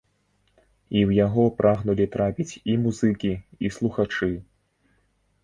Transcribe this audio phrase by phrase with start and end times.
[0.95, 3.33] І ў яго прагнулі трапіць і музыкі,
[3.67, 4.33] і слухачы.